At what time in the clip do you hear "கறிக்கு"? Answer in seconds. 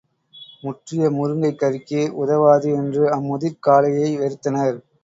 1.55-2.01